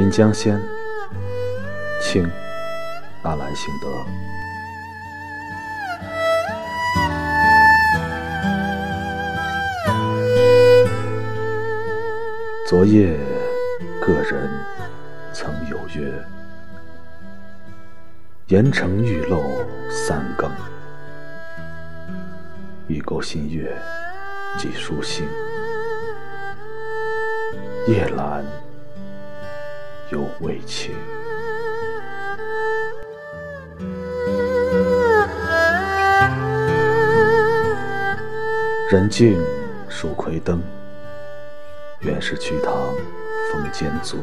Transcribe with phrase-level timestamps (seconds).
[0.00, 0.58] 临江仙，
[2.00, 2.26] 清，
[3.22, 4.02] 阿兰性德。
[12.66, 13.14] 昨夜，
[14.00, 14.48] 个人
[15.34, 16.10] 曾有约，
[18.46, 19.44] 盐城玉漏
[19.90, 20.50] 三更，
[22.86, 23.76] 欲钩新月
[24.56, 25.28] 寄书信，
[27.86, 28.42] 夜阑
[30.10, 30.94] 犹未晴。
[38.90, 39.40] 人静
[39.88, 40.60] 数葵灯。
[42.02, 42.72] 原是曲塘
[43.52, 44.16] 风间阻，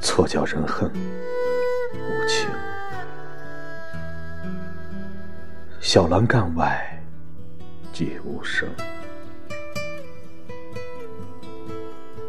[0.00, 0.90] 错叫人恨
[1.92, 2.48] 无情。
[5.78, 6.98] 小栏杆外
[7.92, 8.66] 寂无声，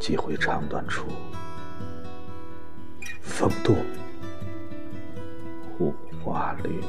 [0.05, 1.07] 几回肠断处，
[3.23, 3.75] 风度
[5.79, 5.91] 五
[6.23, 6.79] 花铃。